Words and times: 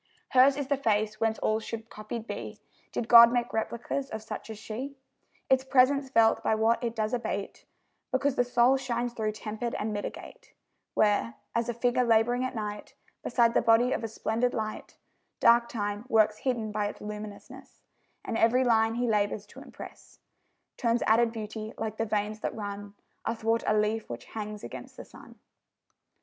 Hers 0.29 0.57
is 0.57 0.65
the 0.65 0.77
face 0.77 1.19
whence 1.19 1.37
all 1.37 1.59
should 1.59 1.91
copied 1.91 2.25
be, 2.25 2.59
Did 2.91 3.07
God 3.07 3.31
make 3.31 3.53
replicas 3.53 4.09
of 4.09 4.23
such 4.23 4.49
as 4.49 4.57
she; 4.57 4.97
Its 5.47 5.63
presence 5.63 6.09
felt 6.09 6.41
by 6.43 6.55
what 6.55 6.83
it 6.83 6.95
does 6.95 7.13
abate, 7.13 7.65
Because 8.11 8.33
the 8.33 8.43
soul 8.43 8.77
shines 8.77 9.13
through 9.13 9.33
tempered 9.33 9.75
and 9.75 9.93
mitigate: 9.93 10.55
Where 10.95 11.35
as 11.53 11.69
a 11.69 11.73
figure 11.75 12.03
labouring 12.03 12.43
at 12.43 12.55
night 12.55 12.95
Beside 13.23 13.53
the 13.53 13.61
body 13.61 13.91
of 13.91 14.03
a 14.03 14.07
splendid 14.07 14.55
light 14.55 14.97
Dark 15.39 15.69
Time 15.69 16.05
works 16.09 16.39
hidden 16.39 16.71
by 16.71 16.87
its 16.87 16.99
luminousness; 16.99 17.83
And 18.25 18.39
every 18.39 18.63
line 18.63 18.95
he 18.95 19.05
labours 19.07 19.45
to 19.45 19.61
impress 19.61 20.17
Turns 20.77 21.03
added 21.05 21.31
beauty, 21.31 21.73
like 21.77 21.97
the 21.97 22.07
veins 22.07 22.39
that 22.39 22.55
run 22.55 22.95
Athwart 23.23 23.63
a 23.67 23.77
leaf 23.77 24.09
which 24.09 24.25
hangs 24.25 24.63
against 24.63 24.97
the 24.97 25.05
sun. 25.05 25.37